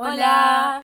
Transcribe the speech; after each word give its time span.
Hola. 0.00 0.80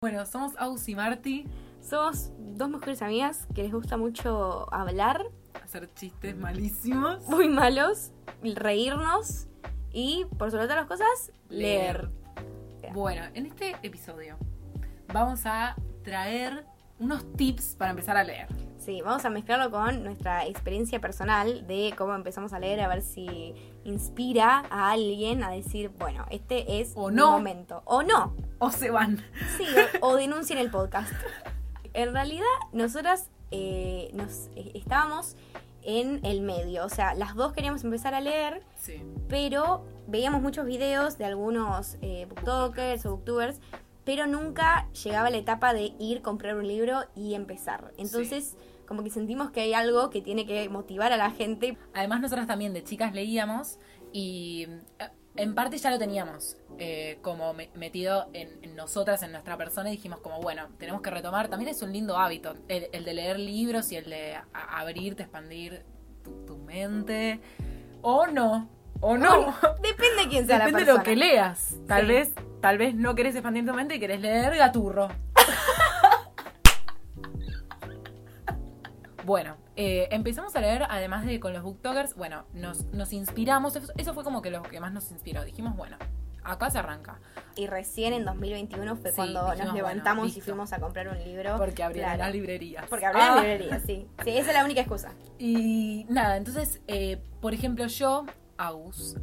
Bueno, 0.00 0.26
somos 0.26 0.56
Aus 0.56 0.88
y 0.88 0.96
Marty. 0.96 1.46
Somos 1.80 2.32
dos 2.38 2.68
mujeres 2.70 3.02
amigas 3.02 3.46
que 3.54 3.62
les 3.62 3.72
gusta 3.72 3.96
mucho 3.96 4.72
hablar, 4.74 5.24
Hacer 5.62 5.88
chistes 5.94 6.36
malísimos. 6.36 7.24
muy 7.28 7.48
malos, 7.48 8.10
reírnos 8.42 9.46
y, 9.92 10.26
por 10.38 10.50
sobre 10.50 10.64
todas 10.64 10.78
las 10.78 10.86
cosas, 10.86 11.32
leer. 11.48 12.10
Bueno, 12.92 13.22
en 13.34 13.46
este 13.46 13.76
episodio 13.84 14.36
vamos 15.12 15.46
a 15.46 15.76
traer 16.02 16.66
unos 16.98 17.24
tips 17.36 17.74
para 17.78 17.90
empezar 17.90 18.16
a 18.16 18.24
leer. 18.24 18.46
Sí, 18.78 19.02
vamos 19.02 19.24
a 19.24 19.30
mezclarlo 19.30 19.70
con 19.70 20.02
nuestra 20.02 20.46
experiencia 20.46 20.98
personal 21.00 21.66
de 21.66 21.92
cómo 21.96 22.14
empezamos 22.14 22.52
a 22.54 22.58
leer, 22.58 22.80
a 22.80 22.88
ver 22.88 23.02
si 23.02 23.54
inspira 23.84 24.64
a 24.70 24.90
alguien 24.92 25.42
a 25.44 25.50
decir, 25.50 25.90
bueno, 25.98 26.24
este 26.30 26.80
es 26.80 26.92
O 26.94 27.08
mi 27.10 27.16
no. 27.16 27.32
momento. 27.32 27.82
O 27.84 28.02
no. 28.02 28.34
O 28.58 28.70
se 28.70 28.90
van. 28.90 29.18
Sí, 29.58 29.64
o, 30.00 30.08
o 30.08 30.16
denuncien 30.16 30.58
el 30.58 30.70
podcast. 30.70 31.12
En 31.94 32.12
realidad, 32.12 32.44
nosotras 32.72 33.28
eh, 33.50 34.10
nos 34.12 34.50
eh, 34.54 34.70
estábamos 34.74 35.36
en 35.82 36.24
el 36.24 36.42
medio. 36.42 36.84
O 36.84 36.88
sea, 36.88 37.14
las 37.14 37.34
dos 37.34 37.52
queríamos 37.54 37.82
empezar 37.82 38.14
a 38.14 38.20
leer, 38.20 38.62
Sí. 38.76 39.02
pero 39.28 39.84
veíamos 40.06 40.40
muchos 40.42 40.64
videos 40.66 41.18
de 41.18 41.24
algunos 41.24 41.96
eh, 42.02 42.26
booktokers 42.28 43.04
o 43.06 43.10
booktubers, 43.16 43.60
pero 44.08 44.26
nunca 44.26 44.88
llegaba 45.04 45.28
la 45.28 45.36
etapa 45.36 45.74
de 45.74 45.92
ir, 45.98 46.22
comprar 46.22 46.56
un 46.56 46.66
libro 46.66 47.00
y 47.14 47.34
empezar. 47.34 47.92
Entonces, 47.98 48.56
como 48.86 49.04
que 49.04 49.10
sentimos 49.10 49.50
que 49.50 49.60
hay 49.60 49.74
algo 49.74 50.08
que 50.08 50.22
tiene 50.22 50.46
que 50.46 50.66
motivar 50.70 51.12
a 51.12 51.18
la 51.18 51.30
gente. 51.30 51.76
Además, 51.92 52.22
nosotras 52.22 52.46
también 52.46 52.72
de 52.72 52.82
chicas 52.82 53.12
leíamos 53.12 53.78
y 54.10 54.66
eh, 54.98 55.10
en 55.36 55.54
parte 55.54 55.76
ya 55.76 55.90
lo 55.90 55.98
teníamos 55.98 56.56
eh, 56.78 57.18
como 57.20 57.52
me- 57.52 57.68
metido 57.74 58.30
en, 58.32 58.48
en 58.62 58.76
nosotras, 58.76 59.22
en 59.22 59.32
nuestra 59.32 59.58
persona, 59.58 59.90
y 59.90 59.96
dijimos 59.96 60.20
como, 60.20 60.40
bueno, 60.40 60.68
tenemos 60.78 61.02
que 61.02 61.10
retomar. 61.10 61.48
También 61.48 61.68
es 61.70 61.82
un 61.82 61.92
lindo 61.92 62.16
hábito, 62.16 62.54
el, 62.68 62.88
el 62.92 63.04
de 63.04 63.12
leer 63.12 63.38
libros 63.38 63.92
y 63.92 63.96
el 63.96 64.08
de 64.08 64.38
abrirte, 64.52 65.24
expandir 65.24 65.84
tu, 66.24 66.46
tu 66.46 66.56
mente. 66.56 67.42
O 68.00 68.26
no, 68.26 68.70
o 69.00 69.16
no. 69.16 69.54
Depende 69.82 70.22
de 70.24 70.28
quién 70.28 70.46
sea 70.46 70.58
Depende 70.58 70.80
la 70.80 70.86
de 70.86 70.92
lo 70.92 70.98
persona. 70.98 71.02
que 71.04 71.16
leas. 71.16 71.76
Tal 71.86 72.02
Sí. 72.02 72.06
vez, 72.08 72.32
tal 72.60 72.78
vez 72.78 72.94
no 72.94 73.14
querés 73.14 73.34
expandir 73.34 73.66
tu 73.66 73.74
mente 73.74 73.96
y 73.96 74.00
querés 74.00 74.20
leer 74.20 74.56
Gaturro. 74.56 75.08
bueno, 79.24 79.56
eh, 79.76 80.08
empezamos 80.10 80.54
a 80.56 80.60
leer, 80.60 80.84
además 80.88 81.26
de 81.26 81.38
con 81.40 81.52
los 81.52 81.62
booktokers, 81.62 82.14
bueno, 82.14 82.44
nos, 82.54 82.84
nos 82.86 83.12
inspiramos, 83.12 83.76
eso, 83.76 83.92
eso 83.96 84.14
fue 84.14 84.24
como 84.24 84.42
que 84.42 84.50
lo 84.50 84.62
que 84.62 84.80
más 84.80 84.92
nos 84.92 85.10
inspiró. 85.10 85.44
Dijimos, 85.44 85.76
bueno, 85.76 85.96
acá 86.44 86.70
se 86.70 86.78
arranca, 86.78 87.18
Y 87.56 87.66
recién 87.66 88.12
en 88.14 88.24
2021 88.24 88.96
fue 88.96 89.10
Sí, 89.10 89.16
cuando 89.16 89.40
dijimos, 89.40 89.58
nos 89.58 89.72
bueno, 89.72 89.88
levantamos 89.88 90.36
y 90.36 90.40
fuimos 90.40 90.72
a 90.72 90.78
comprar 90.80 91.08
un 91.08 91.18
libro. 91.18 91.56
porque 91.58 91.82
abrieron 91.82 92.10
Claro. 92.12 92.24
las 92.24 92.32
librerías. 92.32 92.86
Porque 92.88 93.06
abrieron 93.06 93.32
Ah. 93.32 93.34
las 93.36 93.44
librerías, 93.44 93.82
sí. 93.82 94.06
Sí, 94.24 94.30
esa 94.30 94.50
es 94.50 94.54
la 94.56 94.64
única 94.64 94.80
excusa. 94.80 95.12
Y 95.38 96.06
nada, 96.08 96.36
entonces, 96.36 96.80
eh, 96.86 97.20
por 97.40 97.52
ejemplo, 97.52 97.86
yo, 97.88 98.24
Agus, 98.58 99.16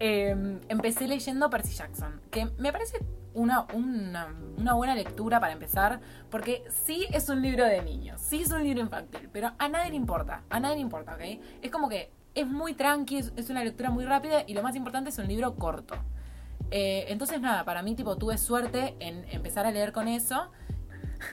eh, 0.00 0.60
empecé 0.68 1.06
leyendo 1.06 1.50
Percy 1.50 1.74
Jackson, 1.74 2.20
que 2.30 2.46
me 2.58 2.72
parece 2.72 3.04
una, 3.34 3.66
una, 3.74 4.34
una 4.56 4.74
buena 4.74 4.94
lectura 4.94 5.40
para 5.40 5.52
empezar, 5.52 6.00
porque 6.30 6.64
sí 6.70 7.06
es 7.12 7.28
un 7.28 7.42
libro 7.42 7.64
de 7.64 7.82
niños, 7.82 8.20
sí 8.20 8.42
es 8.42 8.50
un 8.50 8.62
libro 8.62 8.80
infantil, 8.80 9.28
pero 9.32 9.52
a 9.58 9.68
nadie 9.68 9.90
le 9.90 9.96
importa, 9.96 10.44
a 10.48 10.60
nadie 10.60 10.76
le 10.76 10.82
importa, 10.82 11.14
¿ok? 11.14 11.22
Es 11.62 11.70
como 11.70 11.88
que 11.88 12.12
es 12.34 12.46
muy 12.46 12.74
tranqui, 12.74 13.18
es, 13.18 13.32
es 13.36 13.50
una 13.50 13.62
lectura 13.62 13.90
muy 13.90 14.04
rápida 14.04 14.44
y 14.46 14.54
lo 14.54 14.62
más 14.62 14.74
importante 14.76 15.10
es 15.10 15.18
un 15.18 15.28
libro 15.28 15.54
corto. 15.56 15.94
Eh, 16.70 17.06
entonces, 17.08 17.40
nada, 17.40 17.64
para 17.64 17.82
mí, 17.82 17.94
tipo, 17.94 18.16
tuve 18.16 18.38
suerte 18.38 18.96
en 18.98 19.24
empezar 19.30 19.66
a 19.66 19.70
leer 19.70 19.92
con 19.92 20.08
eso. 20.08 20.50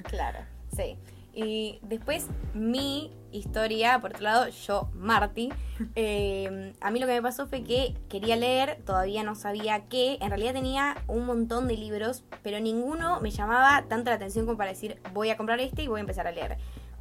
Claro, 0.04 0.40
sí. 0.76 0.98
Y 1.34 1.80
después 1.84 2.28
mi 2.54 3.12
historia, 3.32 4.00
por 4.00 4.12
otro 4.12 4.24
lado, 4.24 4.50
yo, 4.50 4.90
Marty, 4.94 5.50
eh, 5.96 6.74
a 6.82 6.92
mí 6.92 7.00
lo 7.00 7.08
que 7.08 7.14
me 7.14 7.22
pasó 7.22 7.48
fue 7.48 7.64
que 7.64 7.96
quería 8.10 8.36
leer, 8.36 8.82
todavía 8.86 9.24
no 9.24 9.36
sabía 9.36 9.86
qué, 9.88 10.18
en 10.22 10.30
realidad 10.30 10.54
tenía 10.54 10.98
un 11.08 11.26
montón 11.26 11.68
de 11.68 11.78
libros, 11.78 12.24
pero 12.44 12.60
ninguno 12.60 13.22
me 13.22 13.32
llamaba 13.32 13.86
tanto 13.88 14.10
la 14.10 14.18
atención 14.18 14.46
como 14.46 14.58
para 14.58 14.72
decir 14.72 15.00
voy 15.14 15.30
a 15.30 15.38
comprar 15.38 15.60
este 15.60 15.84
y 15.84 15.88
voy 15.88 16.00
a 16.00 16.02
empezar 16.02 16.28
a 16.28 16.32
leer. 16.32 16.58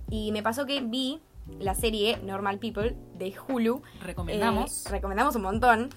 Y 0.08 0.32
me 0.32 0.42
pasó 0.42 0.66
que 0.66 0.80
vi 0.80 1.20
la 1.58 1.74
serie 1.74 2.18
Normal 2.18 2.58
People 2.58 2.96
de 3.14 3.34
Hulu, 3.48 3.82
Recomendamos. 4.04 4.86
eh, 4.86 4.90
recomendamos 4.90 5.34
un 5.36 5.42
montón. 5.42 5.90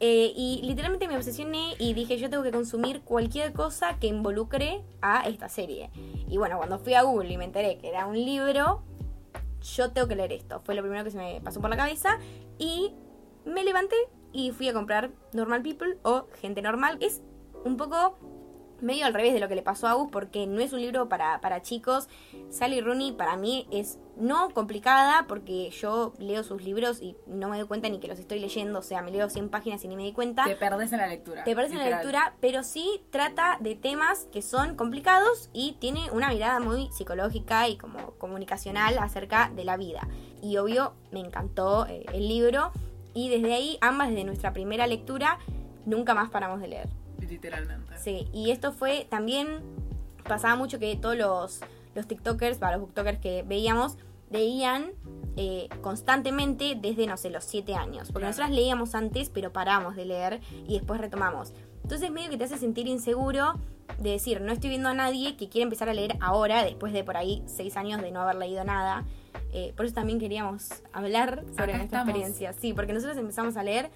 Eh, 0.00 0.32
y 0.36 0.60
literalmente 0.62 1.08
me 1.08 1.16
obsesioné 1.16 1.74
y 1.80 1.92
dije 1.92 2.18
yo 2.18 2.30
tengo 2.30 2.44
que 2.44 2.52
consumir 2.52 3.00
cualquier 3.00 3.52
cosa 3.52 3.98
que 3.98 4.06
involucre 4.06 4.82
a 5.02 5.22
esta 5.28 5.48
serie. 5.48 5.90
Y 6.28 6.36
bueno, 6.36 6.56
cuando 6.56 6.78
fui 6.78 6.94
a 6.94 7.02
Google 7.02 7.32
y 7.32 7.36
me 7.36 7.44
enteré 7.44 7.78
que 7.78 7.88
era 7.88 8.06
un 8.06 8.14
libro, 8.14 8.82
yo 9.74 9.90
tengo 9.90 10.06
que 10.06 10.14
leer 10.14 10.32
esto. 10.32 10.60
Fue 10.60 10.74
lo 10.76 10.82
primero 10.82 11.02
que 11.02 11.10
se 11.10 11.18
me 11.18 11.40
pasó 11.40 11.60
por 11.60 11.68
la 11.70 11.76
cabeza. 11.76 12.18
Y 12.58 12.92
me 13.44 13.64
levanté 13.64 13.96
y 14.32 14.52
fui 14.52 14.68
a 14.68 14.72
comprar 14.72 15.10
Normal 15.32 15.62
People 15.62 15.98
o 16.04 16.26
Gente 16.40 16.62
Normal. 16.62 16.98
Es 17.00 17.22
un 17.64 17.76
poco 17.76 18.16
medio 18.80 19.06
al 19.06 19.14
revés 19.14 19.34
de 19.34 19.40
lo 19.40 19.48
que 19.48 19.54
le 19.54 19.62
pasó 19.62 19.86
a 19.86 19.92
Agus 19.92 20.10
porque 20.10 20.46
no 20.46 20.60
es 20.60 20.72
un 20.72 20.80
libro 20.80 21.08
para, 21.08 21.40
para 21.40 21.62
chicos. 21.62 22.08
Sally 22.50 22.80
Rooney 22.80 23.12
para 23.12 23.36
mí 23.36 23.66
es 23.70 23.98
no 24.16 24.50
complicada 24.50 25.26
porque 25.28 25.70
yo 25.70 26.12
leo 26.18 26.42
sus 26.42 26.62
libros 26.62 27.00
y 27.00 27.16
no 27.26 27.48
me 27.48 27.58
doy 27.58 27.66
cuenta 27.66 27.88
ni 27.88 28.00
que 28.00 28.08
los 28.08 28.18
estoy 28.18 28.40
leyendo. 28.40 28.80
O 28.80 28.82
sea, 28.82 29.02
me 29.02 29.10
leo 29.10 29.28
100 29.30 29.48
páginas 29.48 29.84
y 29.84 29.88
ni 29.88 29.96
me 29.96 30.04
di 30.04 30.12
cuenta. 30.12 30.44
Te 30.44 30.56
perdés 30.56 30.92
en 30.92 30.98
la 30.98 31.06
lectura. 31.06 31.44
Te 31.44 31.54
parece 31.54 31.74
una 31.74 31.84
literal. 31.84 32.04
lectura, 32.04 32.34
pero 32.40 32.62
sí 32.62 33.02
trata 33.10 33.58
de 33.60 33.74
temas 33.74 34.26
que 34.32 34.42
son 34.42 34.74
complicados 34.74 35.50
y 35.52 35.76
tiene 35.78 36.10
una 36.12 36.30
mirada 36.30 36.60
muy 36.60 36.90
psicológica 36.92 37.68
y 37.68 37.76
como 37.76 38.12
comunicacional 38.18 38.98
acerca 38.98 39.50
de 39.54 39.64
la 39.64 39.76
vida. 39.76 40.08
Y 40.42 40.56
obvio, 40.56 40.94
me 41.10 41.20
encantó 41.20 41.86
eh, 41.86 42.04
el 42.12 42.28
libro 42.28 42.72
y 43.14 43.28
desde 43.30 43.54
ahí, 43.54 43.78
ambas 43.80 44.10
desde 44.10 44.24
nuestra 44.24 44.52
primera 44.52 44.86
lectura, 44.86 45.38
nunca 45.86 46.14
más 46.14 46.30
paramos 46.30 46.60
de 46.60 46.68
leer. 46.68 46.88
Literalmente. 47.20 47.98
Sí, 47.98 48.28
y 48.32 48.50
esto 48.50 48.72
fue 48.72 49.06
también, 49.10 49.60
pasaba 50.24 50.56
mucho 50.56 50.78
que 50.78 50.94
todos 50.96 51.16
los, 51.16 51.60
los 51.94 52.06
TikTokers, 52.06 52.58
para 52.58 52.72
los 52.76 52.82
booktokers 52.86 53.18
que 53.18 53.42
veíamos, 53.46 53.96
leían 54.30 54.92
eh, 55.36 55.68
constantemente 55.80 56.76
desde, 56.80 57.06
no 57.06 57.16
sé, 57.16 57.30
los 57.30 57.44
7 57.44 57.74
años. 57.74 58.08
Porque 58.08 58.20
Claro. 58.20 58.26
nosotras 58.28 58.50
leíamos 58.50 58.94
antes, 58.94 59.30
pero 59.30 59.52
paramos 59.52 59.96
de 59.96 60.04
leer 60.04 60.40
y 60.66 60.74
después 60.74 61.00
retomamos. 61.00 61.52
Entonces 61.82 62.10
medio 62.10 62.28
que 62.28 62.36
te 62.36 62.44
hace 62.44 62.58
sentir 62.58 62.86
inseguro 62.88 63.54
de 63.98 64.10
decir, 64.10 64.40
no 64.42 64.52
estoy 64.52 64.68
viendo 64.70 64.90
a 64.90 64.94
nadie 64.94 65.36
que 65.36 65.48
quiere 65.48 65.62
empezar 65.64 65.88
a 65.88 65.94
leer 65.94 66.16
ahora, 66.20 66.62
después 66.62 66.92
de 66.92 67.02
por 67.04 67.16
ahí 67.16 67.42
6 67.46 67.76
años 67.78 68.02
de 68.02 68.10
no 68.10 68.20
haber 68.20 68.36
leído 68.36 68.62
nada. 68.64 69.04
Eh, 69.52 69.72
por 69.76 69.86
eso 69.86 69.94
también 69.94 70.18
queríamos 70.18 70.68
hablar 70.92 71.44
sobre 71.56 71.72
Acá 71.72 71.78
nuestra 71.78 71.84
estamos. 71.84 72.08
experiencia. 72.08 72.52
Sí, 72.52 72.74
porque 72.74 72.92
nosotros 72.92 73.16
empezamos 73.16 73.56
a 73.56 73.62
leer 73.62 73.90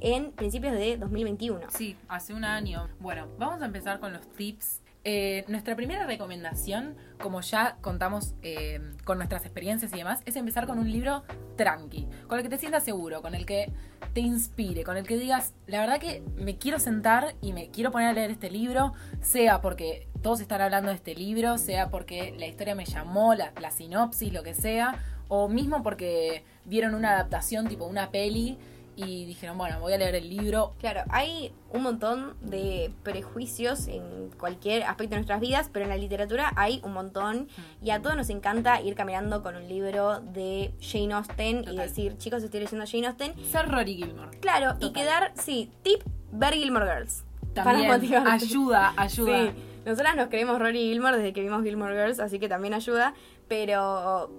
en 0.00 0.32
principios 0.32 0.72
de 0.74 0.96
2021. 0.96 1.66
Sí, 1.68 1.96
hace 2.08 2.34
un 2.34 2.44
año. 2.44 2.88
Bueno, 3.00 3.28
vamos 3.38 3.62
a 3.62 3.66
empezar 3.66 4.00
con 4.00 4.12
los 4.12 4.26
tips. 4.32 4.82
Eh, 5.08 5.44
nuestra 5.46 5.76
primera 5.76 6.04
recomendación, 6.04 6.96
como 7.22 7.40
ya 7.40 7.76
contamos 7.80 8.34
eh, 8.42 8.80
con 9.04 9.18
nuestras 9.18 9.44
experiencias 9.44 9.92
y 9.92 9.98
demás, 9.98 10.20
es 10.26 10.34
empezar 10.34 10.66
con 10.66 10.80
un 10.80 10.90
libro 10.90 11.22
tranqui, 11.54 12.08
con 12.26 12.38
el 12.38 12.42
que 12.42 12.48
te 12.48 12.58
sientas 12.58 12.82
seguro, 12.82 13.22
con 13.22 13.36
el 13.36 13.46
que 13.46 13.72
te 14.14 14.20
inspire, 14.20 14.82
con 14.82 14.96
el 14.96 15.06
que 15.06 15.16
digas, 15.16 15.54
la 15.68 15.78
verdad 15.78 16.00
que 16.00 16.24
me 16.34 16.58
quiero 16.58 16.80
sentar 16.80 17.36
y 17.40 17.52
me 17.52 17.70
quiero 17.70 17.92
poner 17.92 18.08
a 18.08 18.12
leer 18.14 18.32
este 18.32 18.50
libro, 18.50 18.94
sea 19.20 19.60
porque 19.60 20.08
todos 20.22 20.40
están 20.40 20.60
hablando 20.60 20.88
de 20.88 20.96
este 20.96 21.14
libro, 21.14 21.56
sea 21.56 21.88
porque 21.88 22.34
la 22.36 22.48
historia 22.48 22.74
me 22.74 22.84
llamó, 22.84 23.34
la, 23.34 23.52
la 23.60 23.70
sinopsis, 23.70 24.32
lo 24.32 24.42
que 24.42 24.54
sea, 24.54 25.00
o 25.28 25.48
mismo 25.48 25.84
porque 25.84 26.42
vieron 26.64 26.96
una 26.96 27.12
adaptación 27.12 27.68
tipo 27.68 27.84
una 27.84 28.10
peli 28.10 28.58
y 28.96 29.26
dijeron, 29.26 29.58
bueno, 29.58 29.78
voy 29.78 29.92
a 29.92 29.98
leer 29.98 30.14
el 30.14 30.28
libro, 30.30 30.72
Claro, 30.80 31.02
hay 31.10 31.52
un 31.70 31.82
montón 31.82 32.34
de 32.40 32.90
prejuicios 33.02 33.88
en 33.88 34.30
cualquier 34.38 34.84
aspecto 34.84 35.10
de 35.10 35.16
nuestras 35.16 35.40
vidas, 35.40 35.68
pero 35.70 35.84
en 35.84 35.90
la 35.90 35.96
literatura 35.98 36.52
hay 36.56 36.80
un 36.82 36.94
montón 36.94 37.48
y 37.82 37.90
a 37.90 38.00
todos 38.00 38.16
nos 38.16 38.30
encanta 38.30 38.80
ir 38.80 38.94
caminando 38.94 39.42
con 39.42 39.54
un 39.56 39.68
libro 39.68 40.20
de 40.20 40.72
Jane 40.80 41.12
Austen 41.12 41.64
y 41.70 41.76
decir, 41.76 42.16
chicos, 42.16 42.42
estoy 42.42 42.60
leyendo 42.60 42.86
Jane 42.90 43.06
Austen. 43.08 43.34
ser 43.44 43.68
Rory 43.68 43.96
Gilmore. 43.96 44.38
Claro, 44.40 44.76
y 44.80 44.92
quedar, 44.92 45.32
sí, 45.34 45.70
tip, 45.82 46.02
ver 46.32 46.54
Gilmore 46.54 46.86
Girls. 46.86 47.24
También 47.52 47.88
motivarte. 47.90 48.30
ayuda, 48.30 48.94
ayuda. 48.96 49.38
Sí, 49.44 49.50
nosotras 49.84 50.16
nos 50.16 50.28
creemos 50.28 50.58
Rory 50.58 50.78
Gilmore 50.90 51.16
desde 51.18 51.32
que 51.32 51.42
vimos 51.42 51.62
Gilmore 51.62 51.94
Girls, 51.94 52.18
así 52.20 52.38
que 52.38 52.48
también 52.48 52.72
ayuda, 52.74 53.14
pero 53.48 54.30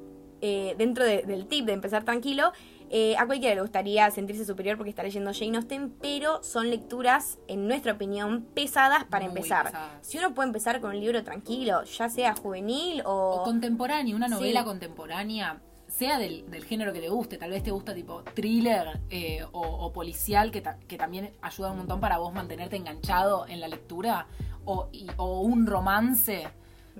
eh, 0.42 0.75
dentro 0.77 1.03
de- 1.03 1.24
del 1.24 1.48
tip 1.48 1.65
de 1.65 1.74
empezar 1.74 2.03
tranquilo, 2.03 2.51
Eh, 2.89 3.16
a 3.18 3.25
cualquiera 3.25 3.54
le 3.56 3.62
gustaría 3.62 4.10
sentirse 4.12 4.45
superior 4.45 4.78
porque 4.78 4.89
está 4.92 5.04
leyendo 5.04 5.31
Jane 5.34 5.57
Austen, 5.57 5.89
pero 6.01 6.42
son 6.44 6.69
lecturas, 6.69 7.38
en 7.48 7.68
nuestra 7.68 7.94
opinión, 7.94 8.44
pesadas 8.54 9.04
para 9.06 9.25
Muy 9.28 9.36
empezar. 9.38 9.66
pesadas. 9.66 9.92
Si 10.07 10.18
uno 10.18 10.34
puede 10.34 10.48
empezar 10.48 10.80
con 10.80 10.92
un 10.92 11.00
libro 11.00 11.24
tranquilo, 11.24 11.84
ya 11.84 12.07
sea 12.10 12.34
juvenil 12.36 13.01
o... 13.06 13.42
O 13.42 13.44
contemporánea, 13.44 14.16
una 14.16 14.28
novela 14.30 14.62
Sí. 14.62 14.66
contemporánea, 14.66 15.62
sea 15.88 16.18
del, 16.19 16.50
del 16.50 16.63
género 16.66 16.94
que 16.94 17.00
te 17.01 17.10
guste, 17.10 17.38
tal 17.38 17.51
vez 17.51 17.63
te 17.63 17.72
gusta 17.72 17.94
tipo 17.94 18.24
thriller 18.34 19.00
eh, 19.10 19.44
o, 19.51 19.62
o 19.62 19.92
policial, 19.94 20.51
que, 20.51 20.62
ta- 20.62 20.78
que 20.88 20.98
también 20.98 21.31
ayuda 21.42 21.72
un 21.72 21.80
montón 21.80 22.00
para 22.00 22.18
vos 22.18 22.34
mantenerte 22.34 22.75
enganchado 22.75 23.45
en 23.48 23.60
la 23.60 23.68
lectura, 23.68 24.28
o, 24.66 24.89
y- 24.92 25.07
o 25.18 25.42
un 25.42 25.66
romance, 25.66 26.48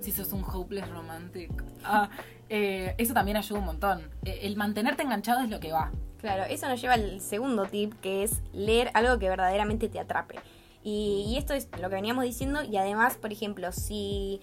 si 0.00 0.12
sos 0.12 0.32
un 0.32 0.44
hopeless 0.44 0.88
romantic. 0.88 1.50
Ah, 1.84 2.08
eh, 2.48 2.94
eso 2.98 3.14
también 3.14 3.36
ayuda 3.36 3.58
un 3.58 3.66
montón. 3.66 4.10
Eh, 4.24 4.40
El 4.42 4.56
mantenerte 4.56 5.02
enganchado 5.02 5.40
es 5.40 5.50
lo 5.50 5.60
que 5.60 5.72
va. 5.72 5.90
Claro, 6.20 6.44
eso 6.44 6.68
nos 6.68 6.80
lleva 6.80 6.94
al 6.94 7.20
segundo 7.20 7.66
tip, 7.66 7.94
que 8.00 8.24
es 8.24 8.42
leer 8.52 8.90
algo 8.94 9.18
que 9.18 9.28
verdaderamente 9.28 9.88
te 9.88 10.00
atrape. 10.00 10.36
Y, 10.82 11.26
y 11.28 11.36
esto 11.36 11.54
es 11.54 11.68
lo 11.80 11.88
que 11.88 11.96
veníamos 11.96 12.24
diciendo, 12.24 12.62
y 12.62 12.76
además, 12.76 13.16
por 13.16 13.32
ejemplo, 13.32 13.70
si 13.72 14.40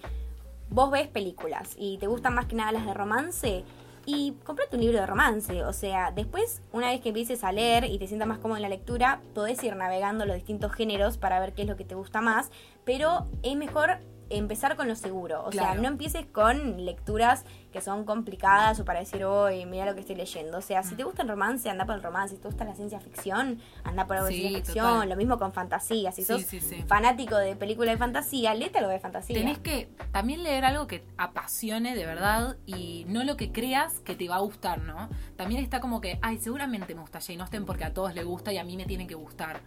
vos 0.70 0.90
ves 0.90 1.08
películas 1.08 1.74
y 1.76 1.98
te 1.98 2.06
gustan 2.06 2.34
más 2.34 2.46
que 2.46 2.56
nada 2.56 2.72
las 2.72 2.86
de 2.86 2.94
romance, 2.94 3.64
y 4.06 4.32
comprate 4.44 4.76
un 4.76 4.82
libro 4.82 5.00
de 5.00 5.06
romance. 5.06 5.64
O 5.64 5.72
sea, 5.72 6.12
después, 6.12 6.62
una 6.72 6.88
vez 6.88 7.00
que 7.00 7.08
empieces 7.08 7.42
a 7.42 7.52
leer 7.52 7.84
y 7.84 7.98
te 7.98 8.06
sientas 8.06 8.28
más 8.28 8.38
cómodo 8.38 8.56
en 8.56 8.62
la 8.62 8.68
lectura, 8.68 9.20
podés 9.34 9.62
ir 9.64 9.74
navegando 9.74 10.24
los 10.24 10.36
distintos 10.36 10.72
géneros 10.72 11.18
para 11.18 11.40
ver 11.40 11.52
qué 11.52 11.62
es 11.62 11.68
lo 11.68 11.76
que 11.76 11.84
te 11.84 11.96
gusta 11.96 12.20
más, 12.20 12.50
pero 12.84 13.26
es 13.42 13.56
mejor 13.56 13.98
empezar 14.30 14.76
con 14.76 14.88
lo 14.88 14.96
seguro. 14.96 15.44
O 15.44 15.52
sea, 15.52 15.74
no 15.74 15.86
empieces 15.88 16.26
con 16.26 16.84
lecturas 16.84 17.44
que 17.72 17.80
son 17.80 18.04
complicadas 18.04 18.80
o 18.80 18.84
para 18.84 19.00
decir, 19.00 19.24
hoy 19.24 19.66
mira 19.66 19.84
lo 19.86 19.94
que 19.94 20.00
estoy 20.00 20.16
leyendo. 20.16 20.58
O 20.58 20.62
sea, 20.62 20.82
si 20.82 20.94
te 20.94 21.04
gusta 21.04 21.22
el 21.22 21.28
romance, 21.28 21.68
anda 21.68 21.84
por 21.86 21.94
el 21.94 22.02
romance. 22.02 22.34
Si 22.36 22.40
te 22.40 22.48
gusta 22.48 22.64
la 22.64 22.74
ciencia 22.74 22.98
ficción, 23.00 23.60
anda 23.84 24.06
por 24.06 24.16
algo 24.16 24.28
de 24.28 24.34
ciencia 24.34 24.58
ficción. 24.58 24.86
total. 24.86 25.08
Lo 25.08 25.16
mismo 25.16 25.38
con 25.38 25.52
fantasía. 25.52 26.12
Si 26.12 26.22
Sí, 26.22 26.26
sos 26.26 26.42
sí, 26.42 26.84
fanático 26.86 27.36
de 27.36 27.54
películas 27.56 27.94
de 27.94 27.98
fantasía, 27.98 28.54
léete 28.54 28.78
algo 28.78 28.90
de 28.90 28.98
fantasía. 29.00 29.36
Tenés 29.36 29.58
que 29.58 29.88
también 30.12 30.42
leer 30.42 30.64
algo 30.64 30.86
que 30.86 31.04
apasione 31.16 31.94
de 31.94 32.06
verdad 32.06 32.56
y 32.66 33.04
no 33.08 33.24
lo 33.24 33.36
que 33.36 33.52
creas 33.52 34.00
que 34.00 34.14
te 34.14 34.28
va 34.28 34.36
a 34.36 34.40
gustar, 34.40 34.80
¿no? 34.80 35.08
También 35.36 35.62
está 35.62 35.80
como 35.80 36.00
que, 36.00 36.18
ay, 36.22 36.38
seguramente 36.38 36.94
me 36.94 37.00
gusta 37.02 37.20
Jane 37.20 37.42
Austen 37.42 37.64
porque 37.66 37.84
a 37.84 37.92
todos 37.92 38.14
les 38.14 38.24
gusta 38.24 38.52
y 38.52 38.58
a 38.58 38.64
mí 38.64 38.76
me 38.76 38.86
tiene 38.86 39.06
que 39.06 39.14
gustar. 39.14 39.60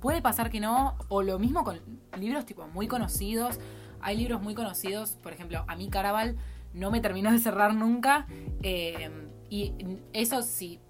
Puede 0.00 0.20
pasar 0.20 0.50
que 0.50 0.58
no, 0.58 0.96
o 1.08 1.22
lo 1.22 1.38
mismo 1.38 1.62
con 1.62 1.80
libros 2.18 2.44
tipo 2.44 2.66
muy 2.66 2.88
conocidos. 2.88 3.60
Hay 4.02 4.16
libros 4.16 4.42
muy 4.42 4.54
conocidos, 4.54 5.12
por 5.22 5.32
ejemplo, 5.32 5.64
a 5.66 5.76
mí 5.76 5.88
Caraval 5.88 6.36
no 6.74 6.90
me 6.90 7.00
terminó 7.00 7.30
de 7.32 7.38
cerrar 7.38 7.74
nunca. 7.74 8.26
eh, 8.62 9.10
y 9.50 9.74
eso 10.12 10.42
si 10.42 10.80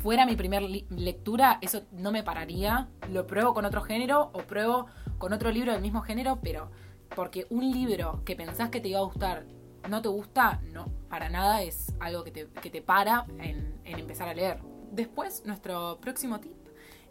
fuera 0.00 0.24
mi 0.26 0.36
primer 0.36 0.62
li- 0.62 0.86
lectura, 0.90 1.58
eso 1.62 1.82
no 1.92 2.12
me 2.12 2.22
pararía. 2.22 2.88
Lo 3.10 3.26
pruebo 3.26 3.54
con 3.54 3.64
otro 3.64 3.82
género 3.82 4.30
o 4.32 4.38
pruebo 4.42 4.86
con 5.18 5.32
otro 5.32 5.50
libro 5.50 5.72
del 5.72 5.82
mismo 5.82 6.02
género, 6.02 6.38
pero 6.42 6.70
porque 7.16 7.46
un 7.50 7.70
libro 7.70 8.22
que 8.24 8.36
pensás 8.36 8.70
que 8.70 8.80
te 8.80 8.88
iba 8.88 8.98
a 9.00 9.02
gustar 9.04 9.46
no 9.88 10.00
te 10.00 10.08
gusta, 10.08 10.60
no, 10.72 10.86
para 11.10 11.28
nada 11.28 11.62
es 11.62 11.92
algo 12.00 12.24
que 12.24 12.30
te, 12.30 12.46
que 12.62 12.70
te 12.70 12.80
para 12.82 13.26
en, 13.38 13.74
en 13.84 13.98
empezar 13.98 14.28
a 14.28 14.34
leer. 14.34 14.58
Después, 14.92 15.42
nuestro 15.44 15.98
próximo 16.00 16.40
tip 16.40 16.52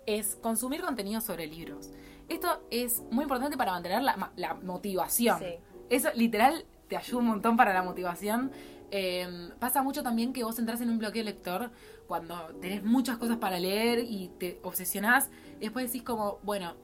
es 0.05 0.35
consumir 0.37 0.81
contenido 0.81 1.21
sobre 1.21 1.47
libros. 1.47 1.91
Esto 2.29 2.63
es 2.71 3.03
muy 3.11 3.23
importante 3.23 3.57
para 3.57 3.71
mantener 3.71 4.01
la, 4.01 4.53
motivación. 4.63 5.39
Sí. 5.39 5.55
Eso 5.89 6.09
literal 6.15 6.65
te 6.87 6.97
ayuda 6.97 7.19
un 7.19 7.27
montón 7.27 7.57
para 7.57 7.73
la 7.73 7.83
motivación. 7.83 8.51
Eh, 8.91 9.49
pasa 9.59 9.81
mucho 9.81 10.03
también 10.03 10.33
que 10.33 10.43
vos 10.43 10.59
entras 10.59 10.81
en 10.81 10.89
un 10.89 10.99
bloque 10.99 11.23
lector 11.23 11.71
cuando 12.07 12.35
tenés 12.61 12.83
muchas 12.83 13.17
cosas 13.17 13.37
para 13.37 13.59
leer 13.59 13.99
y 13.99 14.29
te 14.37 14.59
obsesionás 14.61 15.31
después 15.63 15.85
decís 15.85 16.03
como, 16.03 16.39
bueno, 16.43 16.75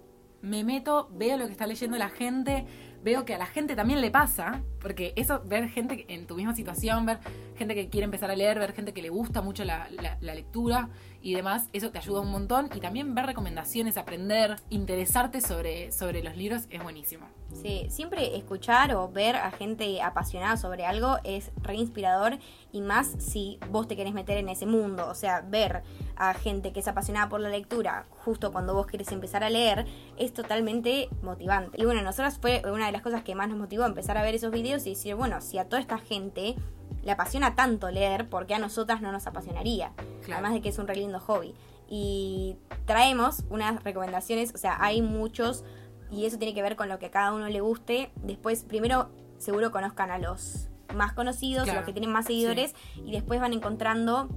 me 0.41 0.63
meto, 0.63 1.09
veo 1.13 1.37
lo 1.37 1.45
que 1.45 1.51
está 1.51 1.67
leyendo 1.67 1.97
la 1.97 2.09
gente, 2.09 2.65
veo 3.03 3.25
que 3.25 3.35
a 3.35 3.37
la 3.37 3.45
gente 3.45 3.75
también 3.75 4.01
le 4.01 4.09
pasa, 4.09 4.63
porque 4.81 5.13
eso, 5.15 5.41
ver 5.45 5.69
gente 5.69 6.05
en 6.07 6.27
tu 6.27 6.35
misma 6.35 6.55
situación, 6.55 7.05
ver 7.05 7.19
gente 7.57 7.75
que 7.75 7.89
quiere 7.89 8.05
empezar 8.05 8.31
a 8.31 8.35
leer, 8.35 8.59
ver 8.59 8.73
gente 8.73 8.93
que 8.93 9.01
le 9.01 9.09
gusta 9.09 9.41
mucho 9.41 9.63
la, 9.65 9.89
lectura 10.21 10.89
y 11.21 11.33
demás, 11.33 11.67
eso 11.73 11.91
te 11.91 11.97
ayuda 11.97 12.21
un 12.21 12.31
montón. 12.31 12.69
Y 12.73 12.79
también 12.79 13.13
ver 13.13 13.25
recomendaciones, 13.25 13.97
aprender, 13.97 14.55
interesarte 14.69 15.41
sobre, 15.41 15.91
sobre 15.91 16.23
los 16.23 16.37
libros 16.37 16.63
es 16.69 16.81
buenísimo. 16.81 17.27
Sí, 17.53 17.87
siempre 17.89 18.37
escuchar 18.37 18.93
o 18.93 19.09
ver 19.09 19.35
a 19.35 19.51
gente 19.51 20.01
apasionada 20.01 20.55
sobre 20.55 20.85
algo 20.85 21.17
es 21.23 21.51
re 21.61 21.75
inspirador 21.75 22.37
y 22.71 22.81
más 22.81 23.15
si 23.17 23.57
vos 23.71 23.87
te 23.87 23.95
querés 23.95 24.13
meter 24.13 24.37
en 24.37 24.49
ese 24.49 24.65
mundo. 24.65 25.07
O 25.09 25.15
sea, 25.15 25.41
ver 25.41 25.81
a 26.15 26.33
gente 26.35 26.71
que 26.71 26.79
es 26.79 26.87
apasionada 26.87 27.27
por 27.27 27.41
la 27.41 27.49
lectura 27.49 28.05
justo 28.19 28.51
cuando 28.51 28.73
vos 28.75 28.85
querés 28.85 29.11
empezar 29.11 29.43
a 29.43 29.49
leer 29.49 29.85
es 30.17 30.33
totalmente 30.33 31.09
motivante. 31.23 31.81
Y 31.81 31.85
bueno, 31.85 32.01
nosotros 32.01 32.37
fue 32.39 32.61
una 32.71 32.85
de 32.85 32.91
las 32.91 33.01
cosas 33.01 33.23
que 33.23 33.33
más 33.33 33.49
nos 33.49 33.57
motivó 33.57 33.85
empezar 33.85 34.17
a 34.17 34.21
ver 34.21 34.35
esos 34.35 34.51
videos 34.51 34.68
y 34.77 34.91
decir, 34.91 35.15
bueno, 35.15 35.41
si 35.41 35.57
a 35.57 35.65
toda 35.65 35.81
esta 35.81 35.97
gente 35.97 36.55
le 37.03 37.11
apasiona 37.11 37.55
tanto 37.55 37.89
leer, 37.91 38.29
¿por 38.29 38.45
qué 38.45 38.55
a 38.55 38.59
nosotras 38.59 39.01
no 39.01 39.11
nos 39.11 39.27
apasionaría? 39.27 39.93
Claro. 40.23 40.33
Además 40.33 40.53
de 40.53 40.61
que 40.61 40.69
es 40.69 40.77
un 40.79 40.87
re 40.87 40.95
lindo 40.95 41.19
hobby. 41.19 41.53
Y 41.87 42.57
traemos 42.85 43.43
unas 43.49 43.83
recomendaciones, 43.83 44.53
o 44.53 44.57
sea, 44.57 44.77
hay 44.79 45.01
muchos 45.01 45.63
y 46.11 46.25
eso 46.25 46.37
tiene 46.37 46.53
que 46.53 46.61
ver 46.61 46.75
con 46.75 46.89
lo 46.89 46.99
que 46.99 47.07
a 47.07 47.11
cada 47.11 47.33
uno 47.33 47.47
le 47.49 47.61
guste. 47.61 48.11
Después, 48.15 48.63
primero, 48.63 49.09
seguro 49.37 49.71
conozcan 49.71 50.11
a 50.11 50.17
los 50.17 50.69
más 50.95 51.13
conocidos, 51.13 51.65
Claro, 51.65 51.79
los 51.79 51.85
que 51.85 51.93
tienen 51.93 52.11
más 52.11 52.25
seguidores, 52.25 52.73
y 52.95 53.11
después 53.11 53.39
van 53.39 53.53
encontrando 53.53 54.27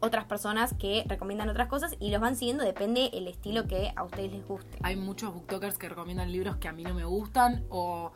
otras 0.00 0.24
personas 0.24 0.74
que 0.74 1.04
recomiendan 1.06 1.48
otras 1.48 1.68
cosas 1.68 1.96
y 1.98 2.10
los 2.10 2.20
van 2.20 2.36
siguiendo, 2.36 2.64
depende 2.64 3.10
el 3.14 3.26
estilo 3.26 3.66
que 3.66 3.92
a 3.96 4.02
ustedes 4.02 4.32
les 4.32 4.46
guste. 4.46 4.78
Hay 4.82 4.96
muchos 4.96 5.32
booktokers 5.32 5.78
que 5.78 5.88
recomiendan 5.88 6.30
libros 6.30 6.56
que 6.56 6.68
a 6.68 6.72
mí 6.72 6.82
no 6.82 6.94
me 6.94 7.04
gustan 7.04 7.64
o 7.70 8.12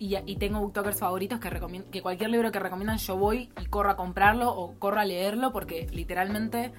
y, 0.00 0.16
y 0.16 0.36
tengo 0.36 0.60
booktokers 0.60 0.98
favoritos 0.98 1.38
que 1.38 1.50
que 1.92 2.02
cualquier 2.02 2.30
libro 2.30 2.50
que 2.50 2.58
recomiendan 2.58 2.96
yo 2.96 3.16
voy 3.16 3.50
y 3.60 3.66
corro 3.66 3.90
a 3.90 3.96
comprarlo 3.96 4.50
o 4.50 4.74
corro 4.78 4.98
a 4.98 5.04
leerlo 5.04 5.52
porque 5.52 5.86
literalmente 5.92 6.72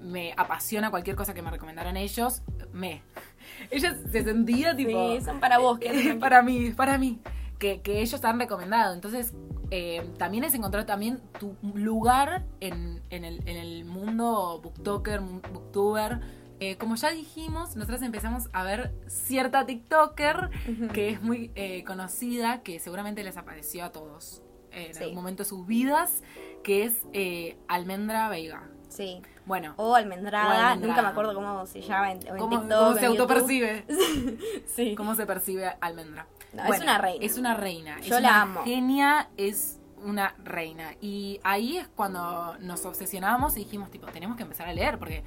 me 0.00 0.32
apasiona 0.36 0.90
cualquier 0.90 1.16
cosa 1.16 1.34
que 1.34 1.42
me 1.42 1.50
recomendaran 1.50 1.96
ellos. 1.96 2.42
Me. 2.72 3.02
Ella 3.70 3.96
se 4.10 4.22
sentía 4.22 4.76
tipo. 4.76 5.16
Sí, 5.16 5.24
son 5.24 5.40
para 5.40 5.58
vos, 5.58 5.78
quédate 5.78 6.02
tranquila. 6.02 6.20
para 6.20 6.42
mí, 6.42 6.70
para 6.70 6.98
mí. 6.98 7.18
Que, 7.58 7.80
que 7.80 8.00
ellos 8.00 8.24
han 8.24 8.38
recomendado. 8.38 8.94
Entonces, 8.94 9.34
eh, 9.72 10.08
también 10.16 10.44
es 10.44 10.54
encontrar 10.54 10.86
también 10.86 11.20
tu 11.40 11.56
lugar 11.74 12.46
en, 12.60 13.02
en 13.10 13.24
el, 13.24 13.40
en 13.48 13.56
el 13.56 13.84
mundo 13.84 14.60
booktoker, 14.62 15.20
booktuber. 15.20 16.20
Eh, 16.60 16.76
como 16.76 16.96
ya 16.96 17.10
dijimos, 17.10 17.76
nosotros 17.76 18.02
empezamos 18.02 18.48
a 18.52 18.64
ver 18.64 18.92
cierta 19.06 19.64
TikToker 19.66 20.50
que 20.92 21.10
es 21.10 21.22
muy 21.22 21.52
eh, 21.54 21.84
conocida, 21.84 22.62
que 22.62 22.78
seguramente 22.80 23.22
les 23.22 23.36
apareció 23.36 23.84
a 23.84 23.92
todos 23.92 24.42
eh, 24.72 24.88
en 24.88 24.94
Sí. 24.94 25.00
algún 25.04 25.16
momento 25.16 25.44
de 25.44 25.48
sus 25.48 25.66
vidas, 25.66 26.22
que 26.64 26.84
es 26.84 26.94
eh, 27.12 27.56
Almendra 27.68 28.28
Veiga. 28.28 28.68
Sí. 28.88 29.22
Bueno, 29.46 29.74
O 29.76 29.94
almendrada, 29.94 30.48
O 30.48 30.50
almendrada. 30.52 30.76
nunca 30.76 31.02
me 31.02 31.08
acuerdo 31.08 31.34
cómo 31.34 31.64
se 31.66 31.80
llama 31.80 32.12
en, 32.12 32.26
en 32.26 32.36
¿cómo, 32.38 32.60
TikTok. 32.60 32.78
cómo 32.78 32.94
se 32.98 33.06
autopercibe? 33.06 33.84
Sí. 34.66 34.94
¿Cómo 34.94 35.14
se 35.14 35.26
percibe 35.26 35.74
Almendra? 35.80 36.26
No, 36.52 36.64
es 36.72 36.80
una 36.80 36.98
reina. 36.98 37.24
Es 37.24 37.38
una 37.38 37.54
reina. 37.54 38.00
Yo 38.00 38.16
es 38.16 38.22
la 38.22 38.28
una 38.30 38.42
amo. 38.42 38.64
Genia 38.64 39.28
es 39.36 39.78
una 40.02 40.34
reina. 40.42 40.94
Y 41.00 41.40
ahí 41.44 41.76
es 41.78 41.88
cuando 41.88 42.56
nos 42.60 42.84
obsesionamos 42.86 43.56
y 43.56 43.60
dijimos, 43.60 43.90
tipo, 43.90 44.06
tenemos 44.08 44.36
que 44.36 44.42
empezar 44.44 44.66
a 44.68 44.72
leer 44.72 44.98
porque, 44.98 45.22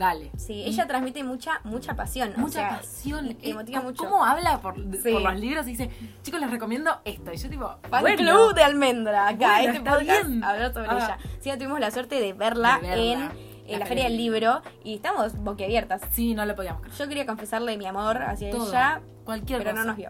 dale. 0.00 0.32
Sí, 0.36 0.64
ella 0.66 0.86
transmite 0.88 1.22
mucha 1.22 1.60
mucha 1.64 1.94
pasión. 1.94 2.32
o 2.36 2.40
Mucha 2.40 2.52
sea, 2.60 2.68
pasión. 2.78 3.34
Te 3.36 3.50
Eh, 3.50 3.54
motiva 3.54 3.78
¿cómo- 3.80 3.90
mucho. 3.90 4.04
¿Cómo 4.04 4.24
habla 4.24 4.60
por, 4.60 4.74
Sí. 4.74 5.12
por 5.12 5.22
los 5.22 5.38
libros? 5.38 5.66
Y 5.66 5.70
dice, 5.70 5.90
chicos, 6.22 6.40
les 6.40 6.50
recomiendo 6.50 7.00
esto. 7.04 7.32
Y 7.32 7.36
yo, 7.36 7.48
tipo, 7.50 7.68
Fan 7.88 8.00
bueno, 8.00 8.16
Club 8.16 8.54
de 8.54 8.62
Almendra, 8.64 9.28
acá, 9.28 9.36
Bueno, 9.58 9.58
este 9.74 9.78
está 9.78 9.90
podcast 9.92 10.26
bien. 10.28 10.42
hablar 10.44 10.72
sobre 10.72 10.88
Ah. 10.90 10.96
ella. 10.96 11.18
Sí, 11.40 11.50
tuvimos 11.58 11.78
la 11.80 11.90
suerte 11.90 12.18
de 12.20 12.32
verla, 12.32 12.78
De 12.82 12.88
verla. 12.88 13.02
en, 13.12 13.30
en 13.74 13.78
la, 13.78 13.86
Feria 13.86 14.04
del 14.04 14.16
Libro 14.16 14.62
y 14.82 14.94
estamos 14.96 15.36
boquiabiertas. 15.36 16.00
Sí, 16.12 16.34
no 16.34 16.44
lo 16.46 16.56
podíamos 16.56 16.80
creer. 16.82 16.96
Yo 16.98 17.06
quería 17.08 17.26
confesarle 17.26 17.76
mi 17.76 17.86
amor 17.86 18.22
hacia 18.22 18.50
Todo. 18.50 18.68
ella, 18.68 19.00
Cualquier 19.24 19.58
pero 19.58 19.70
cosa. 19.72 19.82
no 19.82 19.88
nos 19.88 19.96
vio. 19.96 20.08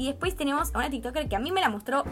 Y 0.00 0.06
después 0.06 0.34
tenemos 0.34 0.74
a 0.74 0.78
una 0.78 0.88
TikToker 0.88 1.28
que 1.28 1.36
a 1.36 1.38
mí 1.40 1.52
me 1.52 1.60
la 1.60 1.68
mostró 1.68 2.04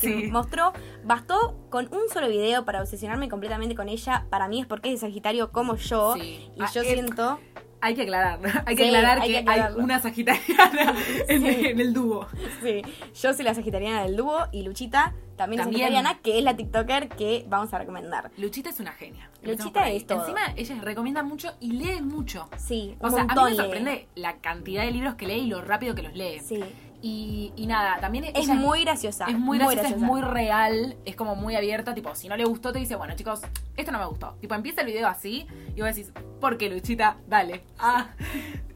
que 0.00 0.08
me 0.08 0.28
mostró, 0.28 0.72
bastó 1.04 1.54
con 1.68 1.86
un 1.92 2.08
solo 2.10 2.28
video 2.28 2.64
para 2.64 2.80
obsesionarme 2.80 3.28
completamente 3.28 3.74
con 3.74 3.90
ella. 3.90 4.24
Para 4.30 4.48
mí 4.48 4.62
es 4.62 4.66
porque 4.66 4.88
es 4.92 5.00
de 5.00 5.06
Sagitario 5.06 5.52
como 5.52 5.76
yo. 5.76 6.14
Sí. 6.14 6.48
Y 6.56 6.62
Ah, 6.62 6.70
yo 6.72 6.80
es- 6.80 6.86
siento, 6.88 7.38
Hay 7.82 7.94
que 7.94 8.02
aclarar. 8.04 8.38
Hay 8.66 8.76
que 8.76 8.82
Sí, 8.84 8.88
aclarar 8.88 9.20
hay 9.20 9.28
que 9.34 9.44
que 9.44 9.50
hay 9.50 9.62
una 9.76 10.00
sagitariana 10.00 10.94
en, 11.28 11.42
Sí. 11.42 11.66
en 11.66 11.80
el 11.80 11.92
dúo. 11.92 12.26
sí, 12.62 12.80
yo 13.20 13.34
soy 13.34 13.44
la 13.44 13.52
Sagitariana 13.52 14.04
del 14.04 14.16
dúo 14.16 14.46
y 14.52 14.62
Luchita 14.62 15.12
también, 15.36 15.60
es. 15.60 15.66
Sagitariana, 15.66 16.18
que 16.20 16.38
es 16.38 16.44
la 16.44 16.56
TikToker 16.56 17.10
que 17.10 17.44
vamos 17.46 17.74
a 17.74 17.78
recomendar. 17.78 18.30
Luchita 18.38 18.70
es 18.70 18.80
una 18.80 18.92
genia. 18.92 19.28
Luchita 19.42 19.90
es 19.90 20.06
todo. 20.06 20.20
Encima, 20.20 20.40
ella 20.56 20.76
recomienda 20.80 21.22
mucho 21.22 21.52
y 21.60 21.72
lee 21.72 22.00
mucho. 22.00 22.48
Sí, 22.56 22.96
O 23.00 23.10
sea, 23.10 23.24
a 23.28 23.34
mí 23.34 23.42
me 23.42 23.50
lee. 23.50 23.56
sorprende 23.56 24.08
la 24.14 24.38
cantidad 24.38 24.84
de 24.84 24.90
libros 24.90 25.16
que 25.16 25.26
lee 25.26 25.40
y 25.40 25.46
lo 25.48 25.60
rápido 25.60 25.94
que 25.94 26.02
los 26.04 26.14
lee. 26.14 26.40
Sí. 26.40 26.60
Y, 27.06 27.52
y 27.54 27.66
nada, 27.66 28.00
también 28.00 28.24
Es 28.34 28.48
muy 28.48 28.82
graciosa. 28.82 29.26
es 29.26 29.38
muy 29.38 29.58
graciosa, 29.58 29.88
es 29.88 29.98
muy 29.98 30.22
real, 30.22 30.96
es 31.04 31.14
como 31.16 31.36
muy 31.36 31.54
abierta, 31.54 31.94
tipo, 31.94 32.14
si 32.14 32.28
no 32.30 32.36
le 32.38 32.46
gustó 32.46 32.72
te 32.72 32.78
dice, 32.78 32.96
bueno 32.96 33.14
chicos, 33.14 33.42
esto 33.76 33.92
no 33.92 33.98
me 33.98 34.06
gustó. 34.06 34.38
Tipo, 34.40 34.54
empieza 34.54 34.80
el 34.80 34.86
video 34.86 35.06
así 35.06 35.46
y 35.76 35.82
vos 35.82 35.94
decís, 35.94 36.14
¿por 36.40 36.56
qué 36.56 36.70
Luchita? 36.70 37.18
Dale. 37.28 37.62
Ah, 37.78 38.06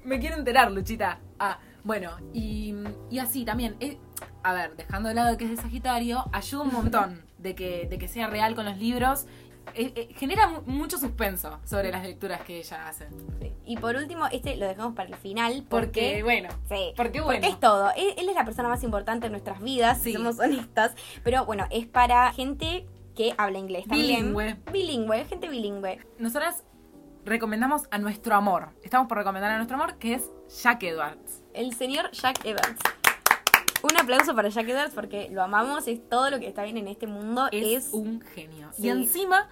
me 0.05 0.21
quiero 0.21 0.37
enterar, 0.37 0.71
Luchita. 0.71 1.21
Ah, 1.39 1.59
bueno, 1.85 2.11
y, 2.35 2.75
y 3.11 3.19
así 3.19 3.47
también, 3.47 3.77
eh, 3.81 3.97
a 4.43 4.53
ver, 4.53 4.77
dejando 4.77 5.09
de 5.09 5.15
lado 5.15 5.39
que 5.39 5.45
es 5.47 5.51
de 5.51 5.57
Sagitario, 5.57 6.27
ayuda 6.31 6.65
un 6.65 6.73
montón 6.75 7.23
de 7.39 7.55
que, 7.55 7.87
de 7.89 7.97
que 7.97 8.09
sea 8.09 8.27
real 8.27 8.55
con 8.55 8.67
los 8.67 8.77
libros. 8.77 9.25
Eh, 9.75 9.93
eh, 9.95 10.15
genera 10.17 10.49
mu- 10.49 10.63
mucho 10.67 10.99
suspenso 10.99 11.59
sobre 11.65 11.91
las 11.91 12.03
lecturas 12.05 12.41
que 12.43 12.59
ella 12.59 12.89
hace. 12.89 13.09
Sí. 13.41 13.53
Y 13.67 13.77
por 13.77 13.95
último, 13.97 14.27
este 14.33 14.57
lo 14.57 14.67
dejamos 14.67 14.95
para 14.95 15.09
el 15.11 15.15
final 15.17 15.65
Porque, 15.69 16.21
porque... 16.21 16.23
bueno, 16.23 16.49
Sí, 16.69 16.93
porque 16.97 17.21
bueno. 17.21 17.47
es 17.47 17.59
todo. 17.61 17.91
Él, 17.97 18.15
él 18.17 18.29
es 18.29 18.35
la 18.35 18.45
persona 18.45 18.69
más 18.69 18.83
importante 18.83 19.27
en 19.27 19.33
nuestras 19.33 19.61
vidas, 19.63 19.99
Sí. 19.99 20.11
si 20.11 20.13
somos 20.17 20.39
honestas. 20.39 20.95
Pero 21.25 21.45
bueno, 21.47 21.67
es 21.71 21.87
para 21.87 22.33
gente 22.33 22.87
que 23.15 23.35
habla 23.37 23.59
inglés 23.59 23.85
también. 23.89 24.21
Bilingüe. 24.35 24.57
Bilingüe, 24.73 25.25
gente 25.27 25.49
bilingüe. 25.49 25.99
Nosotras 26.19 26.63
recomendamos 27.25 27.89
a 27.91 27.99
nuestro 27.99 28.35
amor. 28.35 28.71
Estamos 28.83 29.07
por 29.09 29.19
recomendar 29.19 29.51
a 29.51 29.57
nuestro 29.57 29.77
amor, 29.77 29.97
que 29.99 30.15
es 30.15 30.31
Jack 30.63 30.83
Edwards. 30.85 31.43
El 31.53 31.75
señor 31.75 32.11
Jack 32.13 32.45
Evans. 32.45 32.79
Un 33.83 33.97
aplauso 33.97 34.35
para 34.35 34.49
Jack 34.49 34.69
Edwards 34.69 34.95
porque 34.95 35.29
lo 35.31 35.43
amamos, 35.43 35.87
es 35.89 36.07
todo 36.09 36.31
lo 36.31 36.39
que 36.41 36.49
está 36.49 36.63
bien 36.65 36.77
en 36.79 36.89
este 36.89 37.07
mundo. 37.07 37.49
Es, 37.53 37.87
Es, 37.87 37.93
un 37.93 38.21
genio. 38.21 38.69
Sí. 38.73 38.87
Y 38.87 38.89
encima 38.91 39.49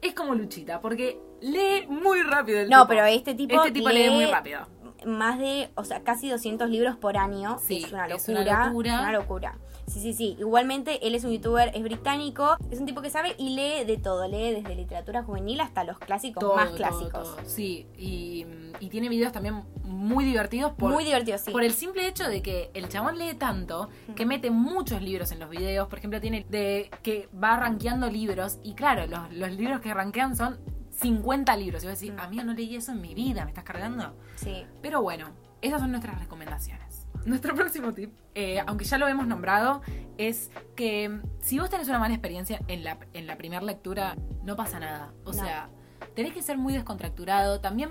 es 0.00 0.14
como 0.14 0.34
Luchita, 0.34 0.80
porque 0.80 1.18
lee 1.40 1.86
muy 1.88 2.22
rápido 2.22 2.60
el 2.60 2.68
No, 2.70 2.78
tipo. 2.82 2.88
pero 2.88 3.04
este 3.06 3.34
tipo 3.34 3.56
Este 3.56 3.72
tipo 3.72 3.88
lee, 3.90 4.04
lee 4.08 4.10
muy 4.10 4.26
rápido. 4.26 4.66
más 5.04 5.38
de, 5.38 5.70
o 5.74 5.84
sea, 5.84 6.02
casi 6.02 6.28
200 6.30 6.70
libros 6.70 6.96
por 6.96 7.16
año. 7.16 7.58
Sí, 7.62 7.84
es 7.84 7.92
una 7.92 8.06
es 8.06 8.28
locura. 8.28 8.40
una 8.40 8.66
locura. 8.68 8.94
es 8.94 9.00
una 9.00 9.12
locura. 9.12 9.58
Sí, 9.86 10.00
sí, 10.00 10.12
sí. 10.12 10.36
Igualmente, 10.38 11.06
él 11.06 11.14
es 11.14 11.24
un 11.24 11.32
youtuber, 11.32 11.70
es 11.74 11.82
británico, 11.82 12.56
es 12.70 12.80
un 12.80 12.86
tipo 12.86 13.02
que 13.02 13.10
sabe 13.10 13.34
y 13.38 13.50
lee 13.50 13.84
de 13.84 13.96
todo. 13.96 14.26
Lee 14.28 14.52
desde 14.52 14.74
literatura 14.74 15.22
juvenil 15.22 15.60
hasta 15.60 15.84
los 15.84 15.98
clásicos 15.98 16.40
Todo, 16.40 16.56
más 16.56 16.70
clásicos. 16.70 17.12
todo. 17.12 17.36
Sí, 17.46 17.86
y, 17.96 18.44
y 18.80 18.88
tiene 18.88 19.08
videos 19.08 19.32
también 19.32 19.62
muy 19.84 20.24
divertidos 20.24 20.72
por, 20.72 20.92
Muy 20.92 21.04
divertido, 21.04 21.38
sí. 21.38 21.50
por 21.50 21.62
el 21.62 21.72
simple 21.72 22.06
hecho 22.08 22.28
de 22.28 22.42
que 22.42 22.70
el 22.74 22.88
chabón 22.88 23.18
lee 23.18 23.34
tanto 23.34 23.88
que 24.14 24.26
mete 24.26 24.50
muchos 24.50 25.00
libros 25.02 25.30
en 25.32 25.38
los 25.38 25.48
videos. 25.48 25.88
Por 25.88 25.98
ejemplo, 25.98 26.20
tiene 26.20 26.44
de 26.50 26.90
que 27.02 27.28
va 27.32 27.56
rankeando 27.56 28.10
libros 28.10 28.58
y 28.62 28.74
claro, 28.74 29.06
los, 29.06 29.32
los 29.32 29.52
libros 29.52 29.80
que 29.80 29.94
rankean 29.94 30.36
son 30.36 30.58
50 31.00 31.56
libros. 31.56 31.84
Y 31.84 31.86
vos 31.86 32.00
decís, 32.00 32.14
amigo, 32.18 32.42
no 32.42 32.54
leí 32.54 32.74
eso 32.76 32.92
en 32.92 33.00
mi 33.00 33.14
vida, 33.14 33.44
¿me 33.44 33.50
estás 33.50 33.64
cargando? 33.64 34.14
Sí. 34.36 34.64
Pero 34.82 35.02
bueno, 35.02 35.28
esas 35.62 35.80
son 35.80 35.90
nuestras 35.90 36.18
recomendaciones. 36.18 36.85
Nuestro 37.26 37.54
próximo 37.56 37.92
tip, 37.92 38.12
eh, 38.34 38.60
aunque 38.66 38.84
ya 38.84 38.98
lo 38.98 39.08
hemos 39.08 39.26
nombrado, 39.26 39.82
es 40.16 40.50
que 40.76 41.08
mm, 41.08 41.22
si 41.40 41.58
vos 41.58 41.68
tenés 41.68 41.88
una 41.88 41.98
mala 41.98 42.14
experiencia 42.14 42.60
en 42.68 42.84
la, 42.84 42.98
en 43.14 43.26
la 43.26 43.36
primera 43.36 43.60
lectura, 43.62 44.16
no 44.44 44.54
pasa 44.56 44.78
nada. 44.78 45.12
O 45.24 45.32
No. 45.32 45.32
sea, 45.32 45.68
tenés 46.14 46.32
que 46.32 46.40
ser 46.40 46.56
muy 46.56 46.72
descontracturado. 46.72 47.60
También 47.60 47.90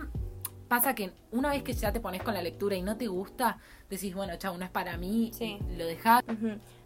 pasa 0.70 0.96
que 0.96 1.12
una 1.32 1.50
vez 1.50 1.63
que 1.63 1.74
ya 1.74 1.92
te 1.92 2.00
pones 2.00 2.24
con 2.24 2.34
la 2.34 2.42
lectura 2.42 2.75
y 2.77 2.82
no 2.82 2.96
te 2.98 3.08
gusta, 3.08 3.58
decís, 3.89 4.15
bueno, 4.15 4.34
chao, 4.38 4.58
no 4.58 4.63
es 4.65 4.72
para 4.72 4.98
mí, 4.98 5.32
Sí. 5.34 5.60
lo 5.77 5.86
dejás. 5.86 6.24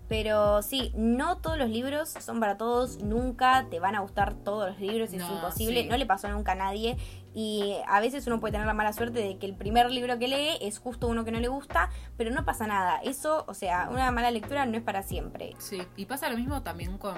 Pero 0.10 0.64
sí, 0.64 0.92
no 0.96 1.38
todos 1.38 1.58
los 1.58 1.70
libros 1.70 2.10
son 2.20 2.40
para 2.40 2.58
todos, 2.58 3.02
nunca 3.02 3.68
te 3.70 3.80
van 3.80 3.96
a 3.96 4.00
gustar 4.00 4.34
todos 4.34 4.70
los 4.70 4.80
libros, 4.80 5.14
es 5.14 5.22
imposible, 5.22 5.84
sí. 5.84 5.88
no 5.88 5.96
le 5.96 6.06
pasó 6.06 6.28
nunca 6.30 6.54
a 6.54 6.56
nadie 6.56 6.98
y 7.34 7.76
a 7.88 8.00
veces 8.00 8.26
uno 8.28 8.40
puede 8.40 8.54
tener 8.54 8.66
la 8.66 8.74
mala 8.74 8.92
suerte 8.92 9.20
de 9.20 9.38
que 9.38 9.46
el 9.46 9.54
primer 9.54 9.92
libro 9.92 10.18
que 10.18 10.28
lee 10.28 10.58
es 10.62 10.80
justo 10.80 11.08
uno 11.08 11.24
que 11.24 11.32
no 11.32 11.40
le 11.40 11.48
gusta, 11.48 11.92
pero 12.18 12.32
no 12.32 12.44
pasa 12.44 12.66
nada, 12.66 13.00
eso, 13.04 13.46
o 13.48 13.54
sea, 13.54 13.88
una 13.92 14.12
mala 14.12 14.32
lectura 14.32 14.66
no 14.66 14.78
es 14.78 14.84
para 14.84 15.04
siempre. 15.04 15.56
Sí, 15.60 15.82
y 15.96 16.06
pasa 16.06 16.30
lo 16.30 16.38
mismo 16.38 16.64
también 16.64 16.98
con 16.98 17.16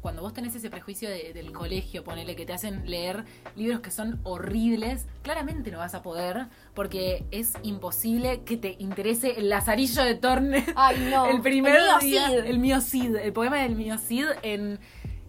cuando 0.00 0.22
vos 0.22 0.32
tenés 0.32 0.54
ese 0.54 0.70
prejuicio 0.70 1.08
de- 1.10 1.32
del 1.34 1.52
colegio, 1.52 2.02
ponele 2.04 2.34
que 2.36 2.46
te 2.46 2.52
hacen 2.52 2.88
leer 2.88 3.24
libros 3.56 3.80
que 3.80 3.90
son 3.90 4.18
horribles, 4.22 5.06
claramente 5.22 5.70
no 5.70 5.78
vas 5.78 5.94
a 5.94 6.02
poder, 6.02 6.46
porque 6.74 7.24
es 7.30 7.52
imposible 7.62 8.42
que 8.44 8.56
te 8.56 8.76
interese 8.78 9.38
el 9.38 9.48
Lazarillo 9.50 10.02
de 10.02 10.14
Torne, 10.14 10.64
Ay, 10.76 11.08
no, 11.10 11.26
el 11.30 11.40
primer 11.42 11.76
el 11.76 12.08
día, 12.08 12.28
Cid. 12.28 12.34
el 12.46 12.58
mío 12.58 12.80
Cid, 12.80 13.16
el 13.16 13.32
poema 13.32 13.58
del 13.58 13.76
mío 13.76 13.98
Cid 13.98 14.26
en, 14.42 14.78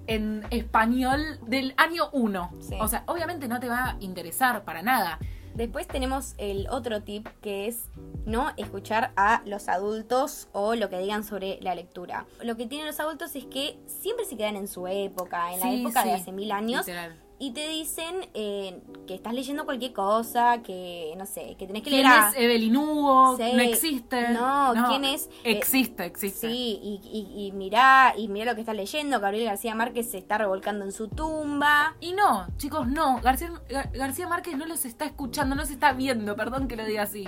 en 0.07 0.43
español 0.51 1.21
del 1.45 1.73
año 1.77 2.09
1. 2.11 2.51
Sí. 2.61 2.75
O 2.79 2.87
sea, 2.87 3.03
obviamente 3.07 3.47
no 3.47 3.59
te 3.59 3.67
va 3.67 3.91
a 3.91 3.97
interesar 3.99 4.63
para 4.63 4.81
nada. 4.81 5.19
Después 5.55 5.87
tenemos 5.87 6.33
el 6.37 6.67
otro 6.69 7.01
tip 7.03 7.27
que 7.41 7.67
es 7.67 7.85
no 8.25 8.51
escuchar 8.57 9.11
a 9.15 9.41
los 9.45 9.67
adultos 9.67 10.47
o 10.53 10.75
lo 10.75 10.89
que 10.89 10.99
digan 10.99 11.23
sobre 11.23 11.59
la 11.61 11.75
lectura. 11.75 12.25
Lo 12.41 12.55
que 12.55 12.67
tienen 12.67 12.87
los 12.87 12.99
adultos 12.99 13.35
es 13.35 13.45
que 13.45 13.77
siempre 13.85 14.25
se 14.25 14.37
quedan 14.37 14.55
en 14.55 14.67
su 14.67 14.87
época, 14.87 15.53
en 15.53 15.59
la 15.59 15.65
Sí, 15.65 15.81
época 15.81 16.03
de 16.05 16.13
hace 16.13 16.31
mil 16.31 16.51
años, 16.51 16.85
literal. 16.87 17.15
Y 17.41 17.51
te 17.51 17.67
dicen 17.67 18.15
eh, 18.35 18.79
que 19.07 19.15
estás 19.15 19.33
leyendo 19.33 19.65
cualquier 19.65 19.91
cosa, 19.93 20.61
que 20.61 21.13
no 21.17 21.25
sé, 21.25 21.55
que 21.57 21.65
tenés 21.67 21.81
que 21.83 21.89
¿Quién 21.89 22.03
leer 22.03 22.13
a... 22.13 22.29
es 22.29 22.35
Evelyn 22.37 22.77
Hugo? 22.77 23.35
Sí. 23.35 23.51
No 23.53 23.61
existe. 23.63 24.29
No, 24.29 24.73
¿quién 24.87 25.03
es? 25.05 25.25
Eh, 25.43 25.51
Existe, 25.57 26.05
existe. 26.05 26.47
Sí, 26.49 26.79
y, 26.81 27.01
y, 27.03 27.47
y 27.47 27.51
mirá, 27.51 28.13
y 28.15 28.27
mirá 28.27 28.45
lo 28.51 28.55
que 28.55 28.61
estás 28.61 28.75
leyendo, 28.75 29.19
Gabriel 29.19 29.45
García 29.47 29.73
Márquez 29.75 30.11
se 30.11 30.19
está 30.19 30.37
revolcando 30.37 30.85
en 30.85 30.91
su 30.91 31.07
tumba. 31.07 31.95
Y 31.99 32.13
no, 32.13 32.45
chicos, 32.57 32.87
no. 32.87 33.19
García, 33.21 33.51
Gar- 33.69 33.91
García 33.91 34.27
Márquez 34.27 34.55
no 34.55 34.65
los 34.67 34.85
está 34.85 35.05
escuchando, 35.05 35.55
no 35.55 35.65
se 35.65 35.73
está 35.73 35.93
viendo, 35.93 36.35
perdón 36.35 36.67
que 36.67 36.75
lo 36.75 36.85
diga 36.85 37.03
así. 37.03 37.27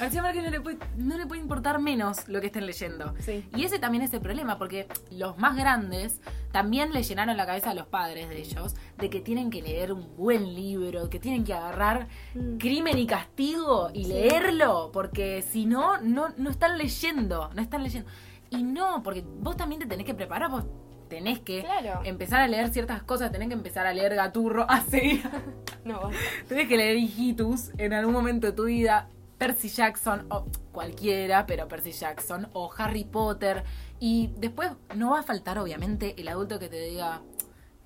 García 0.00 0.22
Márquez 0.22 0.42
no 0.42 0.50
le 0.50 0.60
puede, 0.60 0.78
no 0.96 1.16
le 1.18 1.26
puede 1.26 1.40
importar 1.42 1.78
menos 1.78 2.26
lo 2.28 2.40
que 2.40 2.46
estén 2.46 2.66
leyendo. 2.66 3.14
Sí. 3.20 3.46
Y 3.54 3.64
ese 3.64 3.78
también 3.78 4.02
es 4.02 4.12
el 4.14 4.20
problema, 4.20 4.58
porque 4.58 4.88
los 5.10 5.36
más 5.38 5.56
grandes 5.56 6.20
también 6.52 6.92
le 6.92 7.02
llenaron 7.02 7.36
la 7.36 7.46
cabeza 7.46 7.70
a 7.70 7.74
los 7.74 7.86
padres 7.86 8.28
de 8.30 8.38
ellos 8.40 8.74
de 8.98 9.10
que 9.10 9.20
tienen 9.20 9.50
que 9.50 9.62
leer 9.62 9.92
un 9.92 10.16
buen 10.16 10.54
libro, 10.54 11.08
que 11.10 11.20
tienen 11.20 11.44
que 11.44 11.52
agarrar 11.54 12.08
Mm. 12.34 12.56
crimen 12.58 12.98
y 12.98 13.06
castigo 13.06 13.90
y 13.92 14.04
Sí. 14.04 14.12
leerlo, 14.12 14.90
porque 14.92 15.42
si 15.42 15.66
no, 15.66 16.00
no, 16.00 16.30
no 16.36 16.50
están 16.50 16.78
leyendo, 16.78 17.50
no 17.54 17.60
están 17.62 17.82
leyendo. 17.82 18.08
Y 18.50 18.62
no, 18.62 19.02
porque 19.02 19.22
vos 19.40 19.56
también 19.56 19.80
te 19.80 19.86
tenés 19.86 20.06
que 20.06 20.14
preparar, 20.14 20.50
vos 20.50 20.64
tenés 21.08 21.40
que 21.40 21.60
Claro. 21.62 22.00
empezar 22.04 22.40
a 22.40 22.48
leer 22.48 22.68
ciertas 22.72 23.02
cosas, 23.02 23.30
tenés 23.32 23.48
que 23.48 23.54
empezar 23.54 23.86
a 23.86 23.92
leer 23.92 24.14
Gaturro, 24.14 24.64
así. 24.68 25.22
No, 25.84 26.10
tenés 26.48 26.68
que 26.68 26.76
leer 26.76 26.96
Hijitus 26.96 27.70
en 27.78 27.92
algún 27.92 28.12
momento 28.14 28.46
de 28.46 28.52
tu 28.52 28.64
vida. 28.64 29.08
Percy 29.40 29.70
Jackson, 29.70 30.26
o 30.28 30.44
cualquiera, 30.70 31.46
pero 31.46 31.66
Percy 31.66 31.92
Jackson, 31.92 32.50
o 32.52 32.70
Harry 32.76 33.04
Potter. 33.04 33.64
Y 33.98 34.34
después 34.36 34.70
no 34.94 35.12
va 35.12 35.20
a 35.20 35.22
faltar, 35.22 35.58
obviamente, 35.58 36.14
el 36.20 36.28
adulto 36.28 36.58
que 36.58 36.68
te 36.68 36.78
diga, 36.78 37.22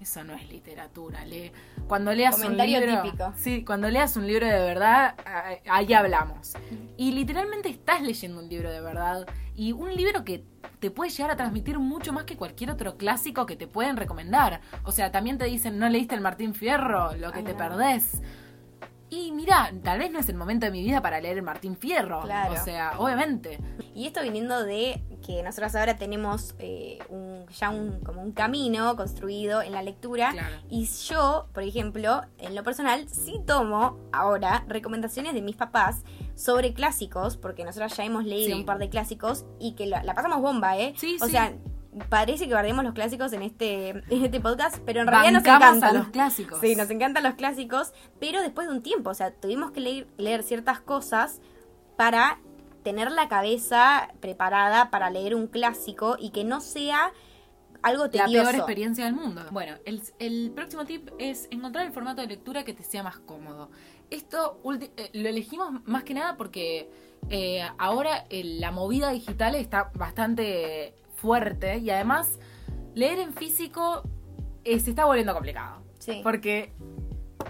eso 0.00 0.24
no 0.24 0.34
es 0.34 0.48
literatura, 0.48 1.24
lee. 1.24 1.52
Cuando 1.86 2.12
leas 2.12 2.34
Comentario 2.34 2.78
un 2.78 2.86
libro. 2.86 3.02
típico. 3.02 3.32
Sí, 3.36 3.64
cuando 3.64 3.88
leas 3.88 4.16
un 4.16 4.26
libro 4.26 4.48
de 4.48 4.58
verdad, 4.58 5.14
ah, 5.24 5.50
ahí 5.70 5.92
hablamos. 5.94 6.54
Y 6.96 7.12
literalmente 7.12 7.68
estás 7.68 8.02
leyendo 8.02 8.40
un 8.40 8.48
libro 8.48 8.72
de 8.72 8.80
verdad. 8.80 9.24
Y 9.54 9.70
un 9.70 9.94
libro 9.94 10.24
que 10.24 10.44
te 10.80 10.90
puede 10.90 11.10
llegar 11.12 11.30
a 11.30 11.36
transmitir 11.36 11.78
mucho 11.78 12.12
más 12.12 12.24
que 12.24 12.36
cualquier 12.36 12.72
otro 12.72 12.96
clásico 12.96 13.46
que 13.46 13.54
te 13.54 13.68
pueden 13.68 13.96
recomendar. 13.96 14.60
O 14.82 14.90
sea, 14.90 15.12
también 15.12 15.38
te 15.38 15.44
dicen, 15.44 15.78
no 15.78 15.88
leíste 15.88 16.16
el 16.16 16.20
Martín 16.20 16.52
Fierro, 16.52 17.12
lo 17.14 17.30
que 17.30 17.38
Ay, 17.38 17.44
te 17.44 17.52
no. 17.52 17.58
perdés. 17.58 18.20
Y 19.14 19.30
mira, 19.32 19.70
tal 19.84 19.98
vez 20.00 20.10
no 20.10 20.18
es 20.18 20.28
el 20.28 20.34
momento 20.34 20.66
de 20.66 20.72
mi 20.72 20.82
vida 20.82 21.00
para 21.00 21.20
leer 21.20 21.36
el 21.38 21.42
Martín 21.44 21.76
Fierro. 21.76 22.22
Claro. 22.22 22.54
O 22.54 22.64
sea, 22.64 22.94
obviamente. 22.98 23.58
Y 23.94 24.06
esto 24.06 24.22
viniendo 24.22 24.64
de 24.64 25.02
que 25.24 25.42
nosotros 25.42 25.74
ahora 25.76 25.96
tenemos 25.96 26.54
eh, 26.58 26.98
un, 27.08 27.46
ya 27.58 27.70
un, 27.70 28.00
como 28.00 28.20
un 28.22 28.32
camino 28.32 28.96
construido 28.96 29.62
en 29.62 29.72
la 29.72 29.82
lectura. 29.82 30.32
Claro. 30.32 30.56
Y 30.68 30.86
yo, 30.86 31.46
por 31.54 31.62
ejemplo, 31.62 32.22
en 32.38 32.54
lo 32.56 32.62
personal, 32.64 33.08
sí 33.08 33.40
tomo 33.46 33.98
ahora 34.12 34.64
recomendaciones 34.68 35.32
de 35.34 35.42
mis 35.42 35.54
papás 35.56 36.02
sobre 36.34 36.74
clásicos, 36.74 37.36
porque 37.36 37.64
nosotros 37.64 37.96
ya 37.96 38.04
hemos 38.04 38.24
leído 38.24 38.54
Sí. 38.54 38.60
un 38.60 38.66
par 38.66 38.78
de 38.78 38.88
clásicos 38.88 39.44
y 39.60 39.74
que 39.76 39.86
la, 39.86 40.02
la 40.02 40.14
pasamos 40.14 40.40
bomba, 40.42 40.76
¿eh? 40.76 40.92
Sí, 40.96 41.16
o 41.20 41.26
sí. 41.26 41.30
sea, 41.30 41.54
parece 42.08 42.44
que 42.46 42.52
guardemos 42.52 42.84
los 42.84 42.94
clásicos 42.94 43.32
en 43.32 43.42
este, 43.42 43.88
en 43.90 44.24
este 44.24 44.40
podcast, 44.40 44.78
pero 44.84 45.00
en 45.02 45.06
realidad 45.06 45.32
nos 45.32 45.42
Bancamos 45.42 45.76
encantan. 45.76 45.96
a 45.96 45.98
los 46.00 46.08
clásicos. 46.08 46.60
Sí, 46.60 46.74
nos 46.76 46.90
encantan 46.90 47.22
los 47.24 47.34
clásicos, 47.34 47.92
pero 48.20 48.40
después 48.42 48.66
de 48.68 48.74
un 48.74 48.82
tiempo, 48.82 49.10
o 49.10 49.14
sea, 49.14 49.32
tuvimos 49.32 49.70
que 49.70 49.80
leer, 49.80 50.06
leer 50.16 50.42
ciertas 50.42 50.80
cosas 50.80 51.40
para 51.96 52.38
tener 52.82 53.10
la 53.10 53.28
cabeza 53.28 54.08
preparada 54.20 54.90
para 54.90 55.08
leer 55.10 55.34
un 55.34 55.46
clásico 55.46 56.16
y 56.18 56.30
que 56.30 56.44
no 56.44 56.60
sea 56.60 57.12
algo 57.82 58.04
La 58.04 58.10
tedioso. 58.10 58.32
peor 58.50 58.54
experiencia 58.56 59.04
del 59.04 59.14
mundo. 59.14 59.42
Bueno, 59.50 59.76
el, 59.84 60.02
el 60.18 60.50
próximo 60.54 60.84
tip 60.84 61.08
es 61.18 61.48
encontrar 61.50 61.86
el 61.86 61.92
formato 61.92 62.20
de 62.22 62.26
lectura 62.28 62.64
que 62.64 62.72
te 62.74 62.82
sea 62.82 63.02
más 63.02 63.18
cómodo. 63.20 63.70
Esto 64.10 64.60
eh, 64.96 65.10
lo 65.12 65.28
elegimos 65.28 65.70
más 65.86 66.02
que 66.04 66.14
nada 66.14 66.36
porque 66.36 66.90
eh, 67.30 67.62
ahora 67.78 68.26
el- 68.30 68.60
la 68.60 68.70
movida 68.70 69.10
digital 69.10 69.54
está 69.54 69.90
bastante 69.94 70.94
fuerte 71.24 71.78
y 71.78 71.88
además 71.88 72.38
leer 72.94 73.18
en 73.18 73.32
físico 73.32 74.02
eh, 74.64 74.78
se 74.78 74.90
está 74.90 75.06
volviendo 75.06 75.32
complicado. 75.32 75.82
Sí. 75.98 76.20
Porque 76.22 76.72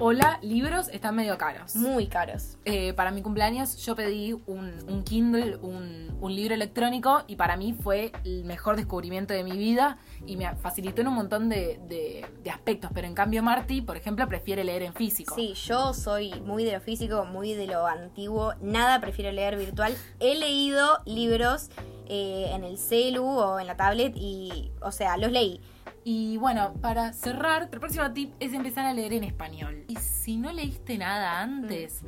Hola, 0.00 0.40
libros 0.42 0.88
están 0.88 1.14
medio 1.14 1.38
caros. 1.38 1.76
Muy 1.76 2.08
caros. 2.08 2.56
Eh, 2.64 2.94
para 2.94 3.12
mi 3.12 3.22
cumpleaños 3.22 3.76
yo 3.76 3.94
pedí 3.94 4.32
un, 4.32 4.72
un 4.88 5.04
Kindle, 5.04 5.56
un, 5.58 6.16
un 6.20 6.34
libro 6.34 6.52
electrónico 6.54 7.22
y 7.28 7.36
para 7.36 7.56
mí 7.56 7.72
fue 7.80 8.10
el 8.24 8.44
mejor 8.44 8.74
descubrimiento 8.74 9.34
de 9.34 9.44
mi 9.44 9.52
vida 9.56 9.98
y 10.26 10.36
me 10.36 10.52
facilitó 10.56 11.02
en 11.02 11.08
un 11.08 11.14
montón 11.14 11.48
de, 11.48 11.78
de- 11.86 12.26
de 12.42 12.50
aspectos. 12.50 12.90
Pero 12.92 13.06
en 13.06 13.14
cambio 13.14 13.40
Marty, 13.44 13.82
por 13.82 13.96
ejemplo, 13.96 14.26
prefiere 14.26 14.64
leer 14.64 14.82
en 14.82 14.94
físico. 14.94 15.32
Sí, 15.36 15.54
yo 15.54 15.94
soy 15.94 16.40
muy 16.40 16.64
de 16.64 16.72
lo 16.72 16.80
físico, 16.80 17.24
muy 17.24 17.54
de 17.54 17.68
lo 17.68 17.86
antiguo. 17.86 18.54
Nada 18.60 19.00
prefiero 19.00 19.30
leer 19.30 19.56
virtual. 19.56 19.94
He 20.18 20.34
leído 20.34 20.98
libros 21.06 21.70
eh, 22.08 22.50
en 22.52 22.64
el 22.64 22.78
celu 22.78 23.24
o 23.24 23.58
en 23.58 23.66
la 23.66 23.76
tablet 23.76 24.12
y, 24.16 24.70
o 24.80 24.92
sea, 24.92 25.16
los 25.16 25.30
leí. 25.32 25.60
Y 26.04 26.36
bueno, 26.36 26.74
para 26.82 27.12
cerrar, 27.12 27.68
el 27.72 27.80
próximo 27.80 28.10
tip 28.12 28.34
es 28.40 28.52
empezar 28.52 28.84
a 28.84 28.92
leer 28.92 29.14
en 29.14 29.24
español. 29.24 29.84
Y 29.88 29.96
si 29.96 30.36
no 30.36 30.52
leíste 30.52 30.98
nada 30.98 31.40
antes, 31.40 32.02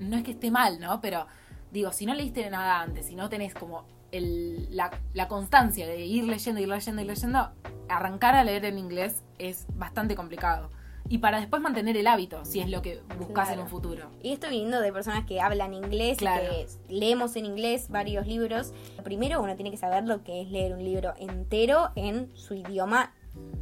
no 0.00 0.16
es 0.16 0.24
que 0.24 0.32
esté 0.32 0.50
mal, 0.50 0.80
¿no? 0.80 1.00
Pero 1.00 1.26
digo, 1.70 1.92
si 1.92 2.06
no 2.06 2.14
leíste 2.14 2.48
nada 2.50 2.80
antes, 2.80 3.06
si 3.06 3.14
no 3.14 3.28
tenés 3.28 3.54
como 3.54 3.84
el- 4.10 4.74
la, 4.76 4.90
la 5.14 5.28
constancia 5.28 5.86
de 5.86 6.04
ir 6.04 6.24
leyendo, 6.24 6.60
ir 6.60 6.68
leyendo, 6.68 7.00
ir 7.02 7.06
leyendo, 7.08 7.50
arrancar 7.88 8.34
a 8.34 8.44
leer 8.44 8.64
en 8.64 8.78
inglés 8.78 9.22
es 9.38 9.66
bastante 9.74 10.14
complicado. 10.16 10.70
Y 11.08 11.18
para 11.18 11.40
después 11.40 11.60
mantener 11.60 11.96
el 11.96 12.06
hábito, 12.06 12.44
si 12.44 12.60
es 12.60 12.70
lo 12.70 12.80
que 12.80 13.00
buscas 13.18 13.50
en 13.50 13.58
un 13.60 13.68
futuro. 13.68 14.10
Y 14.22 14.32
esto 14.32 14.48
viniendo 14.48 14.80
de 14.80 14.92
personas 14.92 15.26
que 15.26 15.40
hablan 15.40 15.74
inglés, 15.74 16.14
y 16.14 16.16
Claro. 16.18 16.48
que 16.48 16.66
leemos 16.88 17.36
en 17.36 17.44
inglés 17.46 17.88
varios 17.90 18.26
libros. 18.26 18.72
Primero 19.04 19.42
uno 19.42 19.54
tiene 19.54 19.70
que 19.70 19.76
saber 19.76 20.04
lo 20.04 20.24
que 20.24 20.40
es 20.42 20.48
leer 20.50 20.72
un 20.72 20.82
libro 20.84 21.12
entero 21.18 21.90
en 21.96 22.30
su 22.34 22.54
idioma. 22.54 23.12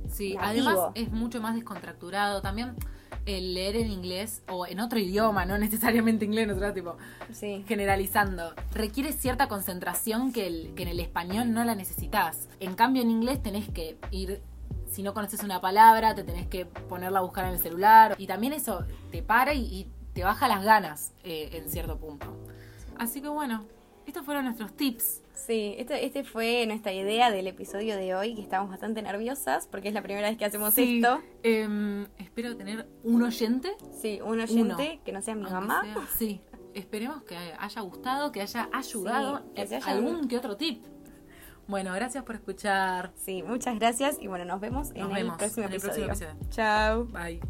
Sí, 0.08 0.34
nativo. 0.34 0.68
además 0.68 0.90
es 0.94 1.10
mucho 1.12 1.40
más 1.40 1.54
descontracturado. 1.54 2.40
También 2.42 2.74
el 3.26 3.54
leer 3.54 3.76
en 3.76 3.90
inglés 3.90 4.42
o 4.48 4.66
en 4.66 4.80
otro 4.80 4.98
idioma, 4.98 5.44
no 5.44 5.56
necesariamente 5.58 6.24
inglés, 6.24 6.46
nosotros 6.48 6.74
tipo 6.74 6.96
Sí. 7.32 7.64
generalizando, 7.68 8.54
requiere 8.72 9.12
cierta 9.12 9.46
concentración 9.48 10.32
que, 10.32 10.46
el- 10.46 10.74
que 10.74 10.82
en 10.82 10.88
el 10.88 11.00
español 11.00 11.52
no 11.52 11.62
la 11.64 11.74
necesitas. 11.74 12.48
En 12.60 12.74
cambio, 12.74 13.02
en 13.02 13.10
inglés 13.10 13.42
tenés 13.42 13.68
que 13.68 13.98
ir, 14.10 14.40
si 14.90 15.02
no 15.02 15.14
conoces 15.14 15.42
una 15.42 15.60
palabra, 15.60 16.14
te 16.14 16.24
tenés 16.24 16.46
que 16.48 16.66
ponerla 16.66 17.20
a 17.20 17.22
buscar 17.22 17.44
en 17.46 17.52
el 17.54 17.58
celular. 17.60 18.14
Y 18.18 18.26
también 18.26 18.52
eso 18.52 18.84
te 19.10 19.22
para 19.22 19.54
y, 19.54 19.60
y 19.64 19.86
te 20.12 20.24
baja 20.24 20.48
las 20.48 20.64
ganas 20.64 21.12
eh, 21.24 21.50
en 21.52 21.68
cierto 21.68 21.98
punto. 21.98 22.26
Así 22.98 23.22
que 23.22 23.28
bueno, 23.28 23.64
estos 24.06 24.24
fueron 24.24 24.44
nuestros 24.44 24.72
tips. 24.76 25.22
Sí, 25.34 25.74
este, 25.78 26.04
este 26.04 26.22
fue 26.24 26.66
nuestra 26.66 26.92
idea 26.92 27.30
del 27.30 27.46
episodio 27.46 27.96
de 27.96 28.14
hoy, 28.14 28.34
que 28.34 28.42
estamos 28.42 28.68
bastante 28.68 29.00
nerviosas 29.00 29.66
porque 29.68 29.88
es 29.88 29.94
la 29.94 30.02
primera 30.02 30.28
vez 30.28 30.36
que 30.36 30.44
hacemos 30.44 30.74
Sí, 30.74 30.96
esto. 31.02 31.20
em, 31.42 32.06
espero 32.18 32.56
tener 32.56 32.86
un 33.04 33.22
oyente. 33.22 33.74
Sí, 34.02 34.20
un 34.22 34.38
oyente 34.40 34.74
Uno. 34.94 35.00
que 35.04 35.12
no 35.12 35.22
sea 35.22 35.34
mi 35.34 35.42
aunque 35.44 35.54
mamá. 35.54 35.82
sea- 35.82 36.06
sí, 36.18 36.42
esperemos 36.74 37.22
que 37.22 37.36
haya 37.36 37.80
gustado, 37.80 38.32
que 38.32 38.42
haya 38.42 38.68
ayudado 38.72 39.38
Sí, 39.38 39.44
que 39.54 39.60
haya- 39.62 39.86
algún 39.86 40.28
que 40.28 40.36
otro 40.36 40.56
tip. 40.58 40.84
Bueno, 41.70 41.92
gracias 41.94 42.24
por 42.24 42.34
escuchar. 42.34 43.12
Sí, 43.14 43.42
muchas 43.44 43.78
gracias 43.78 44.16
y 44.20 44.26
bueno, 44.26 44.44
nos 44.44 44.60
vemos 44.60 44.90
en 44.90 45.02
Nos 45.02 45.10
el 45.10 45.24
vemos 45.24 45.40
en 45.40 45.64
el 45.64 45.72
episodio. 45.74 46.06
próximo 46.06 46.06
episodio. 46.06 46.50
Chao. 46.50 47.04
Bye. 47.06 47.40